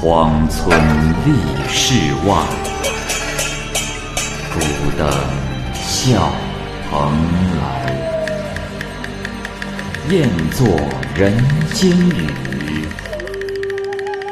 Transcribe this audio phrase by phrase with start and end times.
[0.00, 0.70] 荒村
[1.24, 1.32] 立
[1.68, 2.36] 世外，
[4.54, 4.60] 孤
[4.96, 5.10] 灯
[5.74, 6.30] 笑
[6.88, 7.12] 蓬
[7.58, 7.60] 莱。
[10.08, 10.68] 雁作
[11.16, 11.36] 人
[11.74, 12.86] 间雨，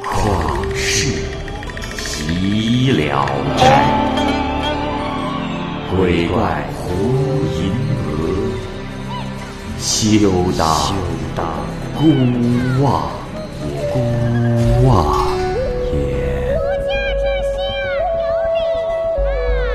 [0.04, 1.08] 旷世
[1.98, 3.26] 喜了
[3.58, 3.60] 斋。
[5.96, 6.86] 鬼怪胡
[7.56, 7.72] 银
[8.06, 8.12] 娥，
[9.80, 10.30] 休
[11.34, 11.44] 当
[11.98, 12.04] 孤
[12.84, 13.10] 望。
[13.92, 13.96] 孤
[14.86, 15.15] 望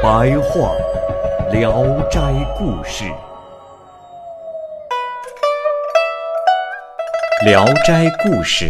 [0.02, 0.73] 白话
[1.52, 3.04] 《聊斋故事》，
[7.46, 8.66] 《聊斋故事》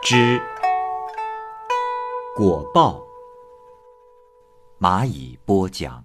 [0.00, 0.40] 之
[2.36, 3.02] 果报。
[4.78, 6.04] 蚂蚁播讲。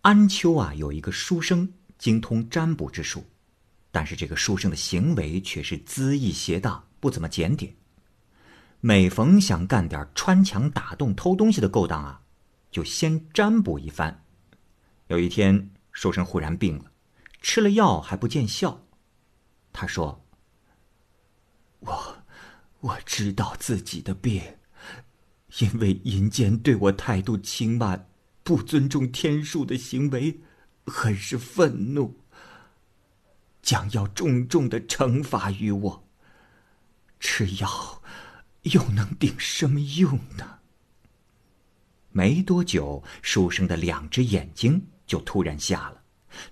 [0.00, 3.22] 安丘啊，有一个书生精通占卜之术，
[3.92, 7.72] 但是这个书生的行为却是恣意邪荡，不怎么检点。
[8.80, 12.20] 每逢想干点穿墙打洞、偷东西的勾当啊，
[12.72, 14.24] 就先占卜一番。
[15.06, 16.90] 有一天，书生忽然病了，
[17.40, 18.84] 吃了药还不见效。
[19.72, 20.26] 他说
[21.78, 22.24] ：“我
[22.80, 24.42] 我知道自己的病，
[25.60, 28.08] 因为阴间对我态度轻慢。”
[28.44, 30.40] 不尊重天数的行为，
[30.84, 32.18] 很是愤怒，
[33.62, 36.08] 将要重重的惩罚于我。
[37.20, 38.02] 吃药
[38.62, 40.58] 又能顶什么用呢？
[42.12, 46.02] 没多久，书生的两只眼睛就突然瞎了，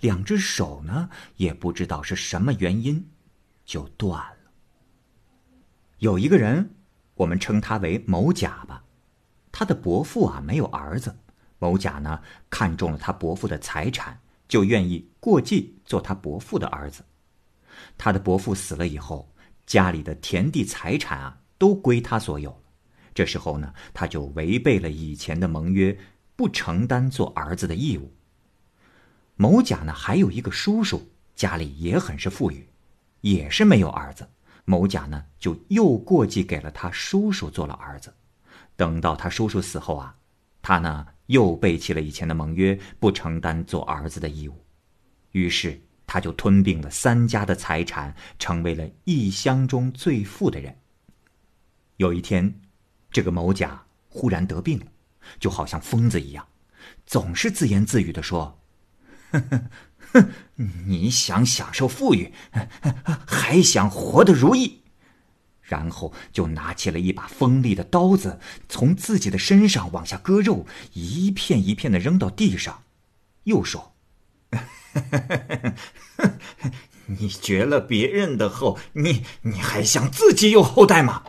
[0.01, 3.07] 两只手呢，也不知道是什么原因，
[3.65, 4.37] 就断了。
[5.99, 6.75] 有一个人，
[7.15, 8.83] 我们称他为某甲吧，
[9.53, 11.15] 他的伯父啊，没有儿子。
[11.59, 17.05] 某甲呢看中了他伯父的财产，就愿意过继做他伯父的儿子。
[17.99, 19.31] 他的伯父死了以后，
[19.67, 22.63] 家里的田地财产啊都归他所有。
[23.15, 25.97] 这时候呢，他就违背了以前的盟约，
[26.37, 28.13] 不承担做儿子的义务。
[29.37, 32.69] 某甲呢还有一个叔叔，家里也很是富裕，
[33.21, 34.29] 也是没有儿子。
[34.65, 38.13] 某甲呢就又过继给了他叔叔做了儿子。
[38.77, 40.15] 等到他叔叔死后啊，
[40.63, 41.07] 他呢。
[41.31, 44.65] 又背弃了以前的盟约，不承担做儿子的义务，
[45.31, 50.77] 于是他就吞并了三家的财产，成为了异乡中最富的人。
[51.99, 52.53] 有一天，
[53.11, 54.87] 这个某甲忽然得病了，
[55.39, 56.47] 就好像疯子一样，
[57.07, 58.61] 总是自言自语的说
[59.33, 59.69] ：“哼哼
[60.13, 60.31] 哼，
[60.87, 62.33] 你想享受富裕，
[63.27, 64.83] 还想活得如意。”
[65.63, 72.83] 然后就拿起了一把锋利的刀子，从自己的身上往下割肉，一片一片的扔到地上，
[73.45, 73.95] 又说
[77.07, 81.23] ：“你绝了别人的后，你你还想自己有后代吗？”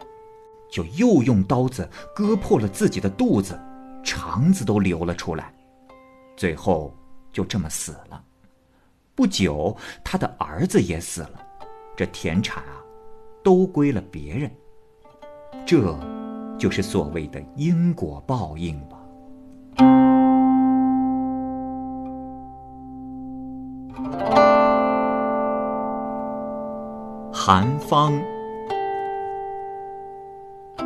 [0.72, 3.60] 就又用刀子割破了自己的肚子，
[4.04, 5.54] 肠子都流了出来，
[6.36, 6.92] 最后
[7.32, 8.24] 就这么死了。
[9.14, 11.46] 不久，他的儿子也死了，
[11.96, 12.80] 这田产啊。
[13.44, 14.52] 都归了别人，
[15.66, 15.98] 这
[16.60, 19.00] 就是所谓的因果报应吧。
[27.34, 28.14] 韩方，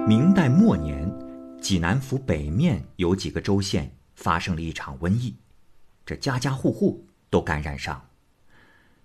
[0.08, 1.12] 明代末年，
[1.60, 5.36] 济南府北面有几个州县发生了一场瘟疫，
[6.06, 8.00] 这家家户户都感染上，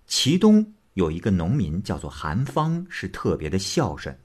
[0.05, 0.63] 其东。
[0.93, 4.15] 有一个农民叫做韩方，是特别的孝顺，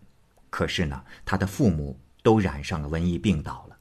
[0.51, 3.79] 可是呢，他的父母都染上了瘟疫，病倒了。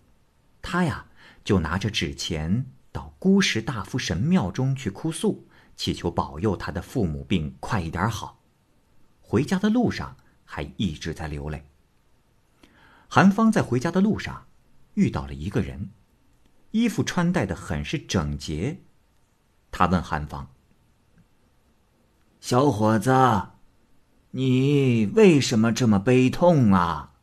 [0.61, 1.05] 他呀，
[1.43, 5.45] 就拿着纸钱到孤石大夫神庙中去哭诉，
[5.75, 8.39] 祈求保佑他的父母病快一点好。
[9.19, 11.61] 回家的路上还一直在流泪。
[13.07, 14.47] 韩方在回家的路上
[14.95, 15.91] 遇到了一个人，
[16.71, 18.81] 衣服穿戴的很是整洁。
[19.71, 20.49] 他问韩方。
[22.39, 23.11] 小伙子，
[24.31, 27.13] 你为什么这么悲痛啊？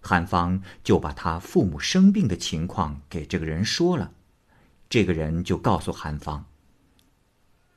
[0.00, 4.12] 韩方就把他父母生病的情况给这个人说了，
[4.88, 6.44] 这个人就告诉韩方：“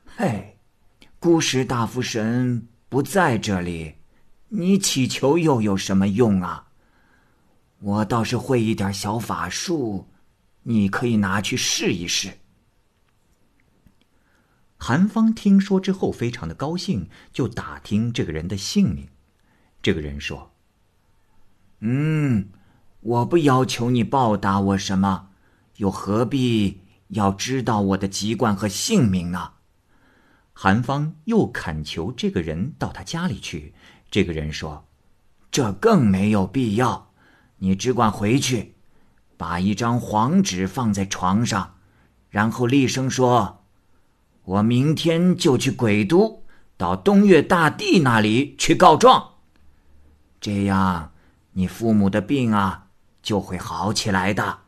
[0.05, 0.59] 嘿，
[1.19, 3.95] 孤石大夫神不在这里，
[4.49, 6.67] 你祈求又有什么用啊？
[7.79, 10.07] 我倒是会一点小法术，
[10.63, 12.39] 你可以拿去试一试。”
[14.81, 19.09] 韩方听说之后，非常的高兴，就打听这个人的姓名。
[19.81, 20.51] 这个人说
[21.79, 22.49] ：“嗯，
[23.01, 25.29] 我不要求你报答我什么，
[25.77, 29.53] 又何必要知道我的籍贯和姓名呢？”
[30.53, 33.73] 韩方又恳求这个人到他家里去。
[34.11, 34.85] 这个人说
[35.51, 37.08] ：“这更没有必要，
[37.59, 38.75] 你只管回去，
[39.37, 41.75] 把一张黄纸放在床上，
[42.29, 43.63] 然后厉声说
[44.43, 46.43] ：‘我明天就去鬼都，
[46.75, 49.35] 到东岳大帝那里去告状。’
[50.41, 51.11] 这样，
[51.53, 52.87] 你父母的病啊
[53.21, 54.59] 就会好起来的。”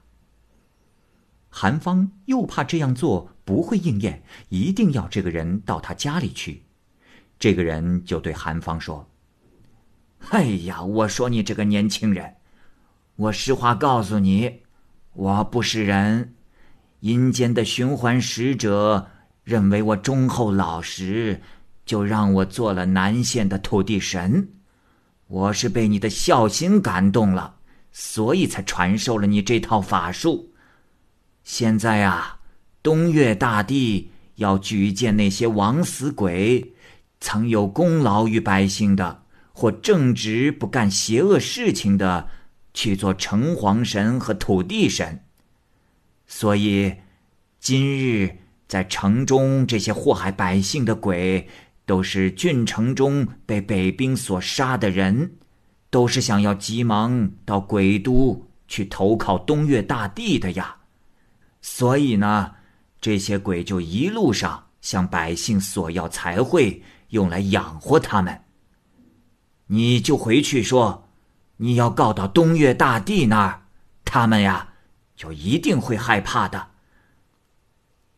[1.49, 6.63] 韩方又怕这样做不会应验，一定要这个人到他家里去。
[7.37, 9.09] 这个人就对韩方说
[10.31, 12.35] ：“哎呀，我说你这个年轻人，
[13.21, 14.61] 我实话告诉你，
[15.13, 16.33] 我不是人。
[17.01, 19.09] 阴间的循环使者
[19.43, 21.39] 认为我忠厚老实，
[21.85, 24.49] 就让我做了南县的土地神。
[25.27, 27.57] 我是被你的孝心感动了，
[27.91, 30.51] 所以才传授了你这套法术。”
[31.45, 32.39] 现在啊，
[32.81, 36.73] 东岳大帝要举荐那些枉死鬼，
[37.19, 39.21] 曾有功劳于百姓的，
[39.53, 42.29] 或正直不干邪恶事情的，
[42.73, 45.23] 去做城隍神和土地神。
[46.25, 46.95] 所以，
[47.59, 48.37] 今日
[48.67, 51.47] 在城中这些祸害百姓的鬼，
[51.85, 55.33] 都是郡城中被北兵所杀的人，
[55.89, 60.77] 都是想要急忙到鬼都去投靠东岳大帝的呀。
[61.61, 62.53] 所以呢，
[63.01, 68.41] 这些鬼就一路上向百姓索要财会，用来养活他们。
[69.67, 71.09] 你就回去说，
[71.63, 73.61] 你要告到东岳大帝那儿，
[74.03, 74.73] 他们呀，
[75.15, 76.71] 就一定会害怕的。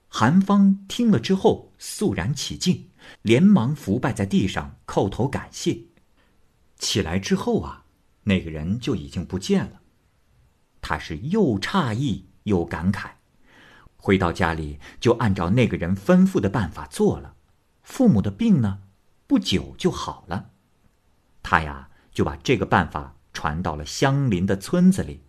[0.08, 2.90] 韩方听了之后肃然起敬，
[3.22, 5.78] 连忙伏拜在地上叩头感谢。
[6.78, 7.84] 起来之后啊，
[8.24, 9.82] 那个人就已经不见了。
[10.80, 13.10] 他是又诧异又感慨。
[13.98, 17.36] 回到家里，就按照那个人吩咐的办法做了。
[17.82, 18.80] 父母的病呢，
[19.28, 20.52] 不久就好了。
[21.42, 25.20] 他呀，就把这个办法传到了相邻的村子里，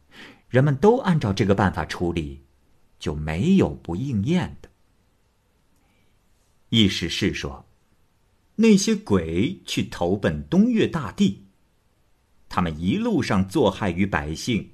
[0.49, 2.43] 人们都按照这个办法处理，
[2.99, 4.69] 就没有不应验的。
[6.69, 7.67] 意思是说，
[8.57, 11.45] 那些鬼去投奔东岳大帝，
[12.49, 14.71] 他们一路上作害于百姓。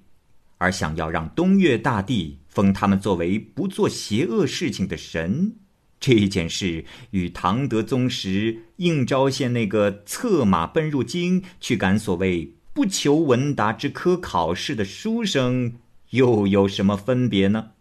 [0.59, 5.57] 而想要让东岳大帝封他们作为不做邪恶事情的神，
[5.99, 15.75] 这件事与唐德宗时应昭县那个策马奔入京去赶所谓不求闻达之科考试的书生
[16.13, 17.73] 又有什么分别呢？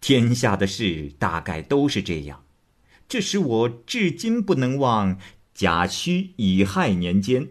[0.00, 2.42] 天下的事大概都是这样，
[3.06, 5.18] 这使我至今不能忘
[5.52, 7.48] 甲戌乙亥年间，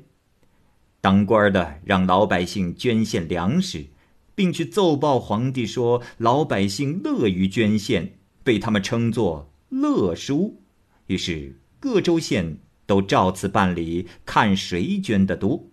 [0.99, 3.85] 当官的让老百姓捐献粮食。
[4.33, 10.59] 并去奏报皇帝说，老百姓乐于捐献，被他们称作乐书。
[11.05, 12.57] 于是各州县
[12.87, 15.67] 都照此办理，看谁捐得多。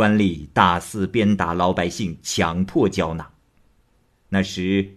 [0.00, 3.30] 官吏大肆鞭打老百姓，强迫交纳。
[4.30, 4.96] 那时，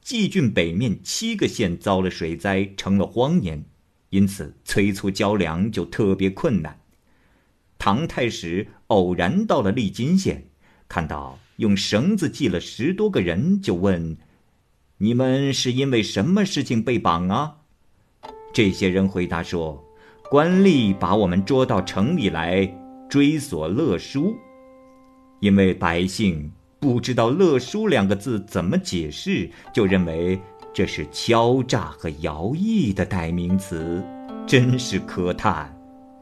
[0.00, 3.64] 济郡北面七个县遭了水灾，成了荒年，
[4.10, 6.78] 因此催促交粮就特别困难。
[7.80, 10.46] 唐太史偶然到了利津县，
[10.86, 11.36] 看到。
[11.56, 14.16] 用绳子系了十多个人，就问
[14.98, 17.56] ：“你们是因为什么事情被绑啊？”
[18.54, 19.84] 这些人回答说
[20.30, 22.64] ：“官吏把我们捉到城里来
[23.08, 24.36] 追索勒书，
[25.44, 30.40] 因为百姓不知道‘乐书’两个字怎么解释，就认为
[30.72, 34.02] 这是敲诈和徭役的代名词，
[34.46, 35.70] 真是可叹，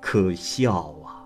[0.01, 1.23] 可笑啊。”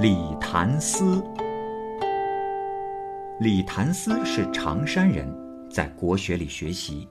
[0.00, 1.22] 李谭思，
[3.40, 5.30] 李谭思是常山人，
[5.70, 7.06] 在国学里学习。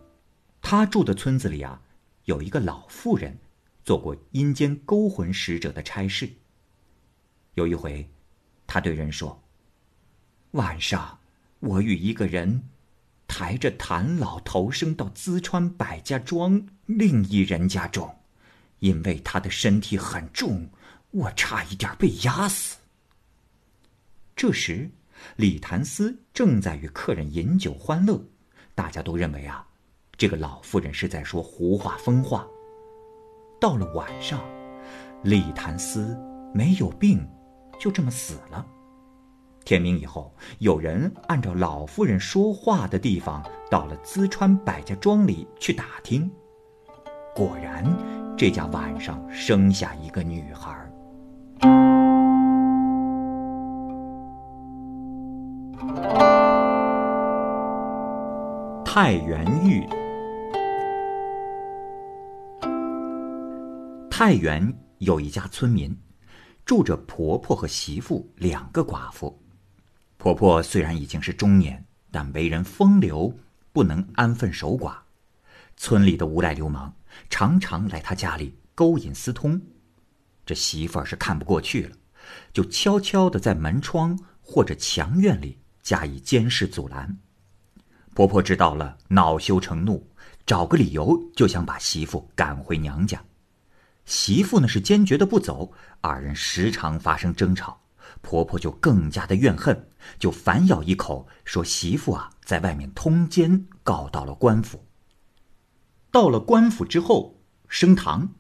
[0.60, 1.79] 他住的村子里啊，
[2.28, 3.38] 有一个老妇人，
[3.86, 6.30] 做过阴间勾魂使者的差事。
[7.54, 8.06] 有一回，
[8.68, 9.42] 他对人说
[10.52, 11.20] ：“晚上，
[11.62, 12.68] 我与一个人
[13.30, 18.14] 抬着谭老头生到淄川百家庄另一人家中，
[18.80, 20.70] 因为他的身体很重。”
[21.12, 22.76] 我差一点被压死。
[24.36, 24.92] 这时，
[25.38, 28.22] 李谭思正在与客人饮酒欢乐，
[28.76, 29.67] 大家都认为啊，
[30.18, 32.48] 这个老妇人是在说胡话疯话。
[33.62, 34.40] 到了晚上，
[35.24, 36.18] 李谭思
[36.54, 37.24] 没有病，
[37.80, 38.66] 就这么死了。
[39.64, 46.32] 天明以后，有人按照老妇人说话的地方，到了淄川百家庄里去打听，
[47.36, 47.86] 果然，
[48.36, 50.76] 这家晚上生下一个女孩。
[58.84, 59.88] 太原玉，
[64.20, 65.96] 太原有一家村民，
[66.66, 69.40] 住着婆婆和媳妇两个寡妇。
[70.18, 73.32] 婆婆虽然已经是中年，但为人风流，
[73.72, 74.96] 不能安分守寡。
[75.76, 76.92] 村里的无赖流氓
[77.30, 79.62] 常常来她家里勾引私通，
[80.48, 81.96] 这媳妇儿是看不过去了，
[82.52, 87.16] 就悄悄的在门窗或者墙院里加以监视阻拦。
[88.16, 90.10] 婆婆知道了，恼羞成怒，
[90.44, 93.24] 找个理由就想把媳妇赶回娘家。
[94.08, 97.80] 媳妇呢是坚决的不走，二人时常发生争吵，
[98.22, 104.84] 婆婆就更加的怨恨，就反咬一口说：“媳妇啊，在外面通奸，告到了官府。”
[106.10, 107.38] 到了官府之后，
[107.68, 108.34] 升堂，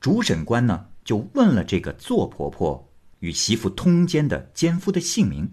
[0.00, 5.52] 主审官呢就问了这个做婆婆与媳妇通奸的奸夫的姓名。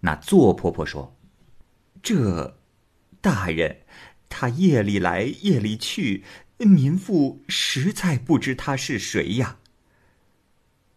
[0.00, 1.16] 那做婆婆说
[2.02, 2.58] ：“这。”
[3.22, 3.78] 大人，
[4.28, 6.22] 他夜里来夜里去，
[6.64, 9.58] 民妇实在不知他是谁呀。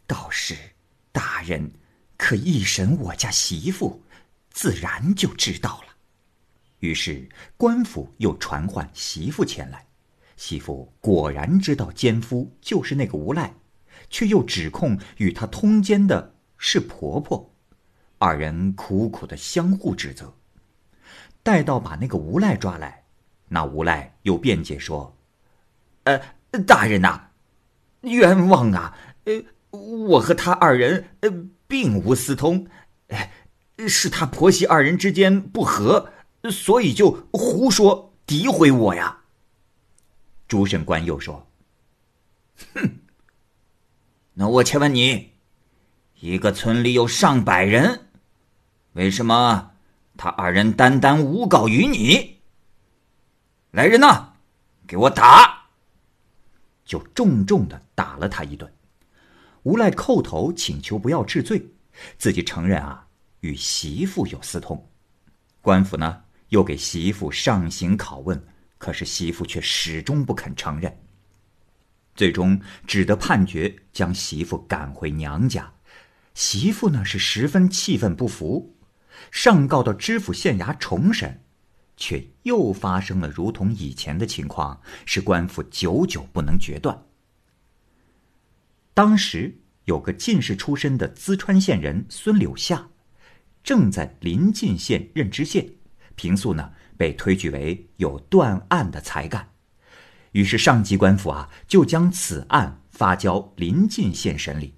[0.08, 0.56] 倒是
[1.12, 1.72] 大人
[2.18, 4.02] 可一审我家媳妇，
[4.52, 5.88] 自然就知道了。
[6.80, 9.86] 于是官府又传唤媳妇前来，
[10.38, 13.54] 媳妇果然知道奸夫就是那个无赖，
[14.10, 17.54] 却又指控与他通奸的是婆婆，
[18.18, 20.34] 二人苦苦的相互指责。
[21.44, 23.04] 待到把那个无赖抓来，
[23.50, 25.16] 那无赖又辩解说
[26.52, 27.30] ：“呃，大人呐，
[28.02, 28.98] 冤枉啊！
[29.26, 31.30] 呃，我和他二人呃
[31.68, 32.68] 并无私通，
[33.88, 36.12] 是他婆媳二人之间不和，
[36.52, 39.18] 所以就胡说诋毁我呀。”
[40.48, 41.48] 主审官又说
[42.74, 43.00] ：“哼，
[44.34, 45.34] 那我且问你，
[46.20, 48.08] 一个村里有上百人，
[48.94, 49.72] 为什么？”
[50.18, 52.42] 他二人单单诬告于你，
[53.72, 54.34] 来人呐，
[54.86, 55.59] 给我打！
[56.90, 58.74] 就重重的打了他一顿。
[59.62, 61.64] 无赖叩头请求不要治罪，
[62.18, 63.06] 自己承认啊
[63.42, 64.90] 与媳妇有私通。
[65.62, 68.44] 官府呢又给媳妇上刑拷问，
[68.80, 70.92] 可是媳妇却始终不肯承认。
[72.16, 75.72] 最终只得判决将媳妇赶回娘家。
[76.34, 78.76] 媳妇呢是十分气愤不服。
[79.30, 81.44] 上告到知府县衙重审，
[82.00, 87.06] 却又发生了如同以前的情况，使官府久久不能决断。
[88.94, 92.88] 当时有个进士出身的淄川县人孙柳下，
[93.64, 95.70] 正在临晋县任知县，
[96.16, 99.50] 平素呢被推举为有断案的才干，
[100.32, 104.74] 于是上级官府啊就将此案发交临晋县审理。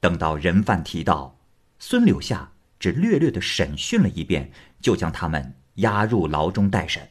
[0.00, 1.38] 等到人犯提到，
[1.78, 2.50] 孙柳下。
[2.80, 7.06] 只略略的审讯了一遍，就将他们押入牢中待审。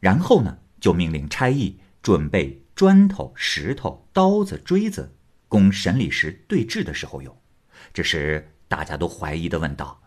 [0.00, 5.10] 然后呢，就命令差役准备砖头、石头、刀子、锥子，
[5.48, 7.34] 供审理时对质的时候用。
[7.92, 10.02] 这时，大家都怀疑的问道：“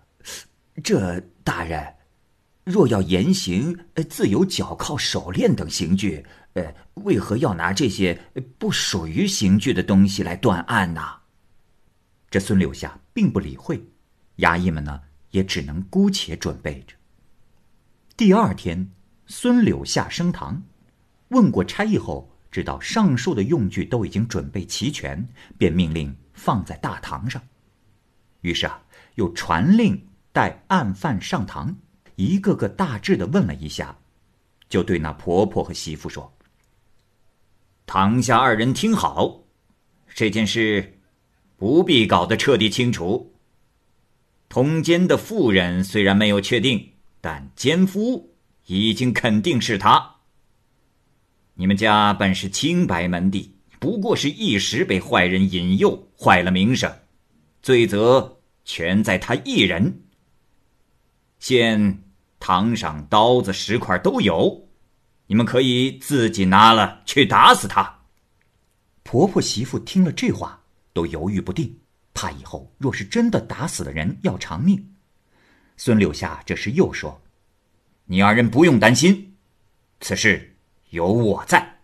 [0.84, 1.96] 这大人，
[2.64, 3.78] 若要严刑，
[4.10, 8.20] 自有脚铐、手链等刑具，呃，为何要拿这些
[8.60, 11.02] 不属于刑具的东西来断案呢？”
[12.30, 13.82] 这孙柳下并不理会。
[14.38, 15.02] 衙役们呢，
[15.32, 16.96] 也只能姑且准备着。
[18.18, 18.90] 第二天，
[19.28, 20.60] 孙柳下升堂，
[21.28, 25.24] 问过差役后，知道上述的用具都已经准备齐全，
[25.56, 27.40] 便命令放在大堂上。
[28.42, 28.82] 于是啊，
[29.14, 31.78] 又传令带案犯上堂，
[32.16, 33.96] 一个个大致的问了一下，
[34.68, 36.34] 就对那婆婆和媳妇说
[37.86, 39.44] ：“堂下二人听好，
[40.16, 41.00] 这件事
[41.56, 43.36] 不必搞得彻底清楚。”
[44.50, 50.16] 通奸的妇人虽然没有确定，但奸夫已经肯定是他。
[51.56, 56.92] 你们家本是清白门第，不过是一时被坏人引诱，坏了名声，
[57.62, 60.04] 罪责全在他一人。
[61.40, 62.04] 现
[62.40, 64.68] 堂上刀子、石块都有，
[65.26, 68.02] 你们可以自己拿了去打死他。
[69.04, 70.62] 婆婆媳妇听了这话，
[70.94, 71.80] 都犹豫不定。
[72.14, 74.96] 怕以后若是真的打死了人要偿命，
[75.78, 77.22] 孙柳下这时又说
[78.06, 79.38] ：“你二人不用担心，
[80.02, 80.58] 此事
[80.90, 81.80] 有我在。”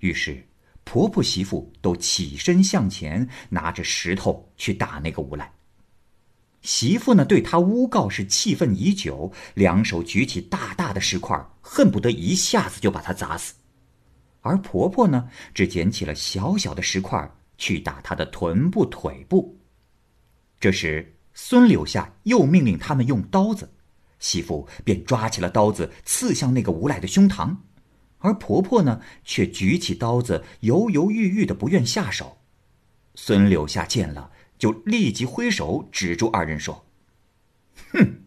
[0.00, 0.46] 于是
[0.84, 5.52] 婆婆媳妇都起身向前，拿着石头去打那个无赖。
[6.62, 13.54] 媳妇呢，对他诬告是气愤已久，两手举起大大的石块，恨不得一下子就把他砸死；
[14.42, 17.30] 而婆婆呢，只捡起了小小的石块。
[17.56, 19.56] 去打他的臀部、腿部。
[20.58, 23.72] 这时，孙柳下又命令他们用刀子，
[24.18, 27.56] 媳妇便抓起了刀子，刺向那个无赖的胸膛。
[28.18, 32.38] 而婆婆呢，却举起刀子，犹犹豫豫的不愿下手。
[33.14, 36.86] 孙柳下见了，就立即挥手指住二人说
[37.92, 38.22] ：“哼，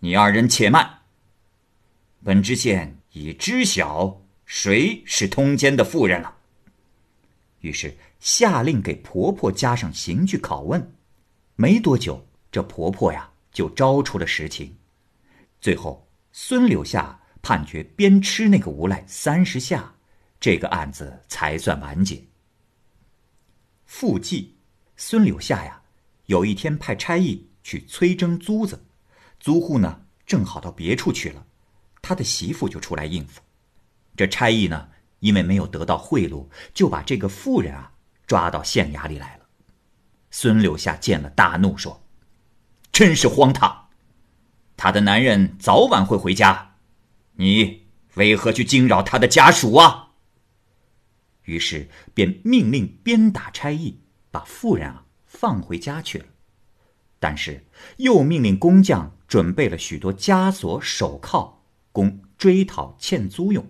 [0.00, 1.02] 你二人且慢。
[2.24, 6.38] 本知县已知晓谁是通奸的妇人了。”
[7.60, 10.95] 于是下令给婆婆加上刑具拷问。
[11.56, 14.76] 没多久，这婆婆呀就招出了实情。
[15.60, 17.20] 最后，孙柳下。
[17.42, 19.94] 判决鞭笞那个无赖三十下，
[20.40, 22.20] 这个案子才算完结。
[23.84, 24.56] 附记，
[24.96, 25.80] 孙柳下呀，
[26.24, 28.84] 有一天派差役去催征租子，
[29.38, 31.46] 租户呢正好到别处去了，
[32.02, 33.40] 他的媳妇就出来应付。
[34.16, 34.88] 这差役呢，
[35.20, 37.92] 因为没有得到贿赂，就把这个妇人啊
[38.26, 39.35] 抓到县衙里来。
[40.38, 42.04] 孙柳下见了，大怒说
[42.92, 43.88] ：“真是荒唐！
[44.76, 46.74] 他的男人早晚会回家。”
[47.40, 50.10] 你为何去惊扰他的家属啊？
[51.44, 53.98] 于是便命令鞭打差役，
[54.30, 56.26] 把妇人啊放回家去了。
[57.18, 57.64] 但是
[57.96, 61.62] 又命令工匠准备了许多枷锁、手铐，
[61.92, 63.66] 供追讨欠租用。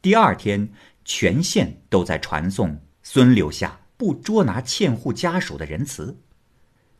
[0.00, 0.72] 第二天，
[1.04, 6.16] 全县都在传颂孙柳下不捉拿欠户家属的仁慈。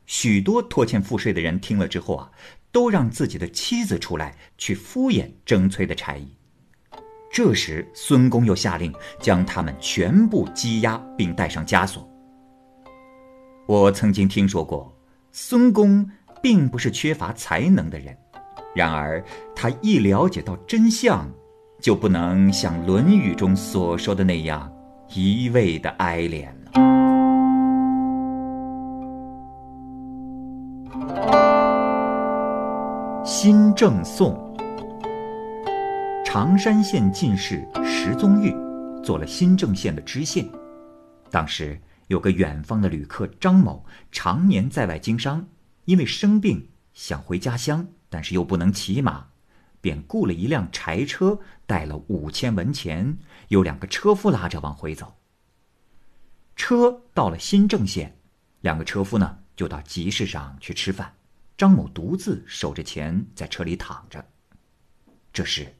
[0.05, 2.31] 许多拖欠赋税的人听了之后啊。
[2.73, 6.29] 都让自己的妻子出来去敷衍征催的差役。
[7.33, 12.09] 这时，孙公又下令将他们全部羁押，并带上枷锁。
[13.67, 14.97] 我曾经听说过，
[15.33, 16.09] 孙公
[16.41, 18.17] 并不是缺乏才能的人，
[18.73, 19.21] 然而
[19.53, 21.29] 他一了解到真相，
[21.81, 24.73] 就不能像《论语》中所说的那样
[25.13, 26.47] 一味的哀怜
[33.43, 34.55] 新政颂。
[36.27, 38.55] 常山县进士石宗玉
[39.03, 40.47] 做了新郑县的知县。
[41.31, 45.49] 当时有个远方的旅客张某，常年在外经商，
[45.87, 49.29] 因为生病想回家乡，但是又不能骑马，
[49.81, 53.17] 便雇了一辆柴车，带了五千文钱，
[53.49, 55.15] 有两个车夫拉着往回走。
[56.57, 58.15] 车到了新郑县，
[58.61, 61.11] 两个车夫呢就到集市上去吃饭。
[61.61, 64.31] 张某独自守着钱在车里躺着。
[65.31, 65.77] 这时，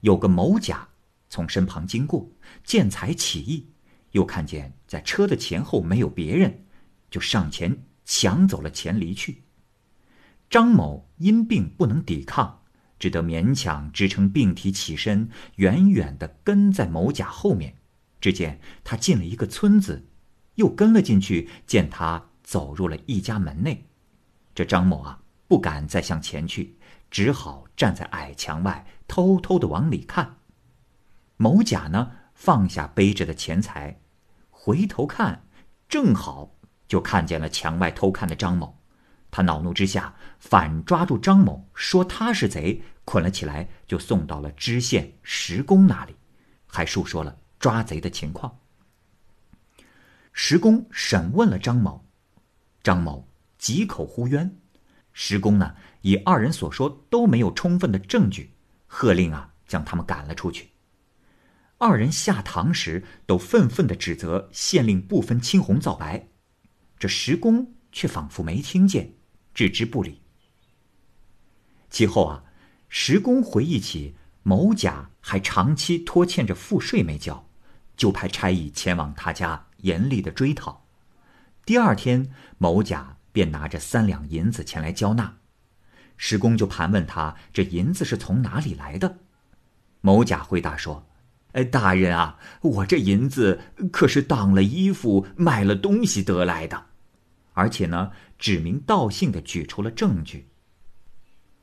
[0.00, 0.88] 有个某甲
[1.28, 2.30] 从身旁经过，
[2.64, 3.68] 见财起意，
[4.12, 6.64] 又看见在车的前后没有别人，
[7.10, 9.42] 就上前抢走了钱离去。
[10.48, 12.62] 张某因病不能抵抗，
[12.98, 17.76] 只得勉强支撑病体起身，远远的跟在某甲后面。
[18.18, 20.08] 只见他进了一个村子，
[20.54, 23.89] 又跟了进去，见他走入了一家门内。
[24.54, 26.76] 这张某啊，不敢再向前去，
[27.10, 30.38] 只好站在矮墙外，偷偷的往里看。
[31.36, 34.00] 某甲呢，放下背着的钱财，
[34.50, 35.46] 回头看，
[35.88, 36.54] 正好
[36.86, 38.78] 就看见了墙外偷看的张某。
[39.30, 46.16] 他恼怒之下，反抓住张某，说他是贼，捆了起来，就送到了知县石公那里，
[46.66, 48.58] 还述说了抓贼的情况。
[50.32, 52.04] 石公审问了张某，
[52.82, 53.29] 张某。
[53.60, 54.56] 几口呼冤，
[55.12, 58.54] 石公呢以二人所说都没有充分的证据，
[58.86, 60.70] 喝令啊将他们赶了出去。
[61.76, 66.26] 二人下堂时都愤愤的指责县令不分青红皂白，
[66.98, 69.12] 这石公却仿佛没听见，
[69.52, 70.22] 置之不理。
[71.90, 72.44] 其后啊，
[72.88, 77.46] 石公回忆起某甲还长期拖欠着赋税没交，
[77.94, 80.86] 就派差役前往他家严厉的追讨。
[81.66, 83.18] 第二天，某甲。
[83.32, 85.38] 便拿着三两银子前来交纳，
[86.16, 89.18] 石公就盘问他这银子是从哪里来的。
[90.00, 91.06] 某甲回答说
[91.52, 93.60] ：“哎，大人啊，我这银子
[93.92, 96.86] 可是当了衣服、卖了东西得来的，
[97.52, 100.48] 而且呢，指名道姓的举出了证据。”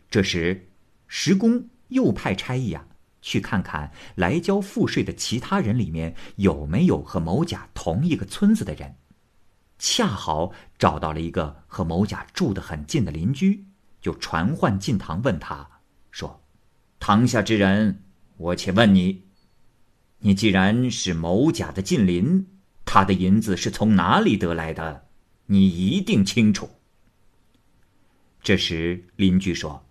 [0.10, 0.70] 这时，
[1.08, 2.88] 石公又派差役啊
[3.22, 8.96] 去看看来交赋税的其他人里面有没有和某甲同一个村子的人。
[9.80, 13.66] 恰好找到了一个和某甲住得很近的邻居，
[14.02, 15.70] 就传唤进堂问他，
[16.10, 16.44] 说
[17.00, 18.04] ：“堂下之人，
[18.38, 19.24] 我且问你，
[20.20, 22.48] 你既然是某甲的近邻，
[22.86, 25.08] 他的银子是从哪里得来的？
[25.46, 26.70] 你一定清楚。”
[28.42, 29.86] 这时邻居说：“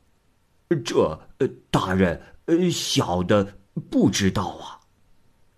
[0.85, 3.59] 这呃大人，呃，小的
[3.91, 4.81] 不知道啊。”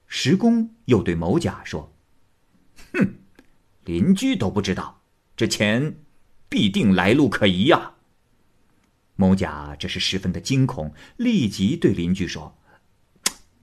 [0.06, 1.94] 石公又对某甲说
[2.92, 3.14] ：“哼。”
[3.88, 5.00] 邻居都不知道，
[5.34, 5.96] 这钱
[6.46, 7.92] 必定来路可疑呀。
[9.16, 12.54] 某甲这是十分的惊恐，立即对邻居说：“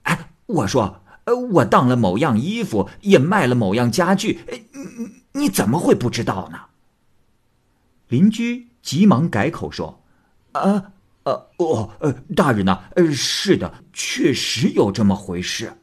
[0.02, 4.40] 哎我说，呃，我当了某样衣服，也卖了某样家具，
[4.74, 6.60] 你你怎么会不知道呢？
[8.08, 10.04] 邻居急忙改口说
[10.54, 10.92] ：“啊，
[11.26, 15.78] 呃，哦，呃，大人呐，呃，是的，确实有这么回事。”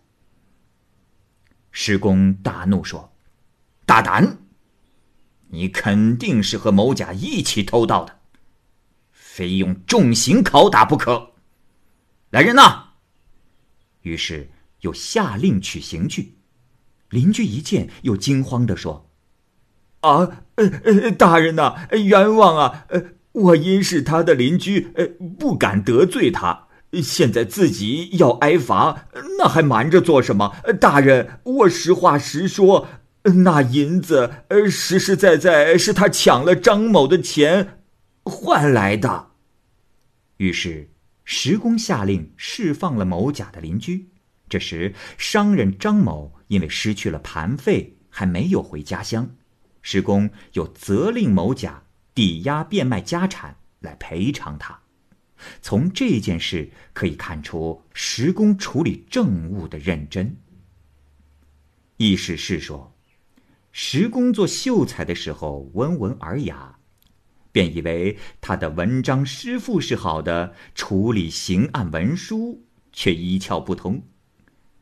[1.71, 3.11] 施公大怒说
[3.85, 4.39] ：“大胆！
[5.49, 8.21] 你肯定是和某甲一起偷盗的，
[9.11, 11.33] 非用重刑拷打不可。
[12.31, 12.91] 来人呐！”
[14.03, 16.39] 于是又下令取刑具。
[17.11, 19.11] 邻居一见，又惊慌的说。
[20.01, 22.87] 啊，呃呃，大人呐，冤枉啊！
[22.89, 25.07] 呃，我因是他的邻居，呃，
[25.39, 26.67] 不敢得罪他，
[27.03, 29.07] 现在自己要挨罚，
[29.39, 30.57] 那还瞒着做什么？
[30.81, 32.89] 大人，我实话实说，
[33.23, 37.81] 那银子，呃，实实在在是他抢了张某的钱
[38.25, 39.31] 换来的。
[40.39, 40.91] 于是，
[41.25, 44.09] 石公下令释放了某甲的邻居。
[44.49, 49.37] 这时，商人张某因为失去了盘费，还没有回家乡。
[49.83, 51.83] 石公又责令某甲
[52.15, 54.79] 抵押变卖家产来赔偿他。
[55.61, 60.37] 从这件事可以看出石公处理政务的认真。
[61.97, 62.92] 意思是说，
[63.73, 66.77] 石公做秀才的时候温文尔雅，
[67.51, 74.01] 便以为他的文章诗赋是好的，处理刑案文书却一窍不通。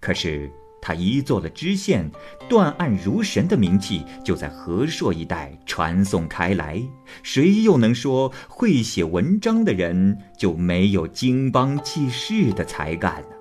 [0.01, 0.51] 可是。
[0.83, 2.11] 他一做了知县，
[2.49, 6.83] 断案如神的名气就在和硕一带传颂开来。
[7.23, 13.37] 谁又能说会写文章的人就没有经邦济世的才干呢？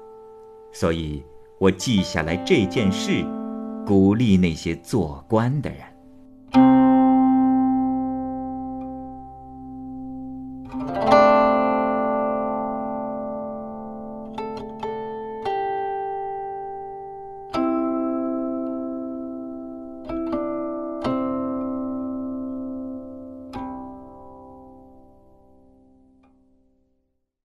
[0.74, 1.24] 所以，
[1.62, 3.24] 我记下来这件事，
[3.90, 6.79] 鼓励那些做官的人。